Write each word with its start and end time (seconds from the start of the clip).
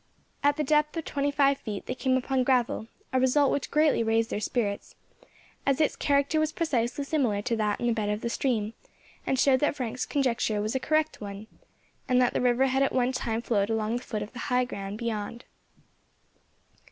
At 0.43 0.57
the 0.57 0.63
depth 0.63 0.97
of 0.97 1.05
twenty 1.05 1.29
feet 1.29 1.85
they 1.85 1.93
came 1.93 2.17
upon 2.17 2.43
gravel, 2.43 2.87
a 3.13 3.19
result 3.19 3.51
which 3.51 3.69
greatly 3.69 4.01
raised 4.01 4.31
their 4.31 4.39
spirits, 4.39 4.95
as 5.63 5.79
its 5.79 5.95
character 5.95 6.39
was 6.39 6.51
precisely 6.51 7.03
similar 7.03 7.43
to 7.43 7.55
that 7.57 7.79
in 7.79 7.85
the 7.85 7.93
bed 7.93 8.09
of 8.09 8.21
the 8.21 8.29
stream, 8.31 8.73
and 9.27 9.37
showed 9.37 9.59
that 9.59 9.75
Frank's 9.75 10.07
conjecture 10.07 10.59
was 10.59 10.73
a 10.73 10.79
correct 10.79 11.21
one, 11.21 11.45
and 12.09 12.19
that 12.19 12.33
the 12.33 12.41
river 12.41 12.65
had 12.65 12.81
at 12.81 12.93
one 12.93 13.11
time 13.11 13.43
flowed 13.43 13.69
along 13.69 13.97
the 13.97 14.03
foot 14.03 14.23
of 14.23 14.33
the 14.33 14.39
high 14.49 14.65
ground 14.65 14.97
beyond. 14.97 15.45